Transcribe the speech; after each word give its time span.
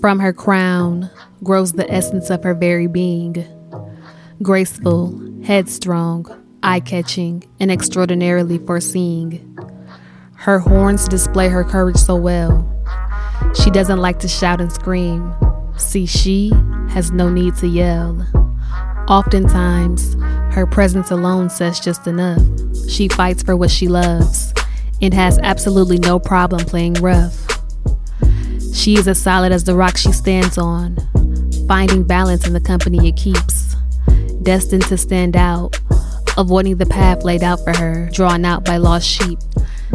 From 0.00 0.18
her 0.20 0.32
crown 0.32 1.10
grows 1.42 1.72
the 1.72 1.90
essence 1.92 2.30
of 2.30 2.42
her 2.42 2.54
very 2.54 2.86
being 2.86 3.46
graceful, 4.42 5.20
headstrong, 5.44 6.26
eye 6.62 6.80
catching, 6.80 7.44
and 7.60 7.70
extraordinarily 7.70 8.56
foreseeing. 8.58 9.58
Her 10.36 10.58
horns 10.58 11.06
display 11.06 11.48
her 11.48 11.64
courage 11.64 11.98
so 11.98 12.16
well. 12.16 12.66
She 13.62 13.70
doesn't 13.70 13.98
like 13.98 14.18
to 14.20 14.28
shout 14.28 14.62
and 14.62 14.72
scream. 14.72 15.34
See, 15.76 16.06
she 16.06 16.50
has 16.88 17.10
no 17.10 17.28
need 17.28 17.56
to 17.56 17.66
yell. 17.66 18.26
Oftentimes, 19.06 20.14
her 20.54 20.66
presence 20.66 21.10
alone 21.10 21.50
says 21.50 21.78
just 21.78 22.06
enough. 22.06 22.40
She 22.88 23.08
fights 23.08 23.42
for 23.42 23.54
what 23.54 23.70
she 23.70 23.86
loves 23.86 24.54
and 25.02 25.12
has 25.12 25.38
absolutely 25.42 25.98
no 25.98 26.18
problem 26.18 26.64
playing 26.64 26.94
rough. 26.94 27.49
She 28.80 28.94
is 28.94 29.06
as 29.06 29.20
solid 29.20 29.52
as 29.52 29.64
the 29.64 29.74
rock 29.74 29.98
she 29.98 30.10
stands 30.10 30.56
on, 30.56 30.96
finding 31.68 32.02
balance 32.02 32.46
in 32.46 32.54
the 32.54 32.62
company 32.62 33.10
it 33.10 33.14
keeps, 33.14 33.76
destined 34.42 34.84
to 34.84 34.96
stand 34.96 35.36
out, 35.36 35.78
avoiding 36.38 36.78
the 36.78 36.86
path 36.86 37.22
laid 37.22 37.42
out 37.42 37.62
for 37.62 37.76
her, 37.76 38.08
drawn 38.14 38.46
out 38.46 38.64
by 38.64 38.78
lost 38.78 39.06
sheep. 39.06 39.38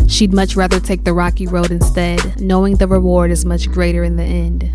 She'd 0.07 0.33
much 0.33 0.55
rather 0.55 0.79
take 0.79 1.03
the 1.03 1.13
rocky 1.13 1.47
road 1.47 1.71
instead, 1.71 2.39
knowing 2.39 2.75
the 2.75 2.87
reward 2.87 3.31
is 3.31 3.43
much 3.43 3.71
greater 3.71 4.03
in 4.03 4.17
the 4.17 4.23
end. 4.23 4.71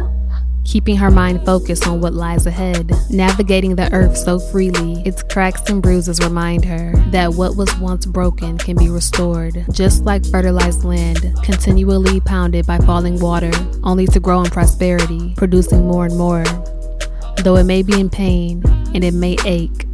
Keeping 0.64 0.96
her 0.96 1.10
mind 1.10 1.44
focused 1.44 1.86
on 1.86 2.00
what 2.00 2.14
lies 2.14 2.46
ahead, 2.46 2.92
navigating 3.10 3.74
the 3.74 3.92
earth 3.92 4.16
so 4.16 4.38
freely, 4.38 5.02
its 5.02 5.22
cracks 5.22 5.68
and 5.68 5.82
bruises 5.82 6.20
remind 6.20 6.64
her 6.64 6.92
that 7.10 7.34
what 7.34 7.56
was 7.56 7.74
once 7.78 8.06
broken 8.06 8.56
can 8.56 8.76
be 8.76 8.88
restored, 8.88 9.64
just 9.72 10.04
like 10.04 10.24
fertilized 10.24 10.84
land, 10.84 11.34
continually 11.42 12.20
pounded 12.20 12.66
by 12.66 12.78
falling 12.78 13.18
water, 13.18 13.50
only 13.82 14.06
to 14.06 14.20
grow 14.20 14.42
in 14.42 14.50
prosperity, 14.50 15.34
producing 15.36 15.86
more 15.86 16.06
and 16.06 16.16
more. 16.16 16.44
Though 17.42 17.56
it 17.56 17.64
may 17.64 17.82
be 17.82 17.98
in 17.98 18.10
pain 18.10 18.62
and 18.94 19.02
it 19.02 19.14
may 19.14 19.36
ache, 19.44 19.86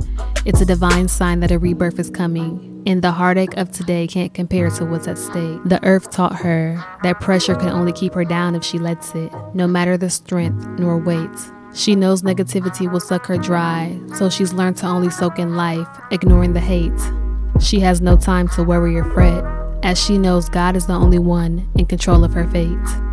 it's 0.46 0.60
a 0.60 0.64
divine 0.64 1.08
sign 1.08 1.40
that 1.40 1.50
a 1.50 1.58
rebirth 1.58 1.98
is 1.98 2.08
coming 2.08 2.84
and 2.86 3.02
the 3.02 3.10
heartache 3.10 3.56
of 3.56 3.72
today 3.72 4.06
can't 4.06 4.32
compare 4.32 4.70
to 4.70 4.84
what's 4.84 5.08
at 5.08 5.18
stake. 5.18 5.60
The 5.64 5.80
earth 5.82 6.10
taught 6.12 6.36
her 6.36 6.82
that 7.02 7.20
pressure 7.20 7.56
can 7.56 7.70
only 7.70 7.92
keep 7.92 8.14
her 8.14 8.24
down 8.24 8.54
if 8.54 8.62
she 8.62 8.78
lets 8.78 9.12
it, 9.16 9.32
no 9.54 9.66
matter 9.66 9.96
the 9.96 10.08
strength 10.08 10.64
nor 10.78 10.98
weight. 10.98 11.28
She 11.74 11.96
knows 11.96 12.22
negativity 12.22 12.90
will 12.90 13.00
suck 13.00 13.26
her 13.26 13.36
dry, 13.36 13.98
so 14.14 14.30
she's 14.30 14.52
learned 14.52 14.76
to 14.78 14.86
only 14.86 15.10
soak 15.10 15.40
in 15.40 15.56
life, 15.56 15.88
ignoring 16.12 16.52
the 16.52 16.60
hate. 16.60 16.92
She 17.60 17.80
has 17.80 18.00
no 18.00 18.16
time 18.16 18.46
to 18.50 18.62
worry 18.62 18.96
or 18.96 19.04
fret, 19.12 19.44
as 19.82 20.00
she 20.00 20.16
knows 20.16 20.48
God 20.48 20.76
is 20.76 20.86
the 20.86 20.92
only 20.92 21.18
one 21.18 21.68
in 21.74 21.86
control 21.86 22.22
of 22.22 22.32
her 22.34 22.46
fate. 22.46 23.05